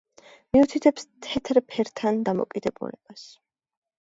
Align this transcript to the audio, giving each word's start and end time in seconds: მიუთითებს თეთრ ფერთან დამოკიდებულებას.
მიუთითებს 0.55 1.05
თეთრ 1.27 1.59
ფერთან 1.73 2.17
დამოკიდებულებას. 2.31 3.29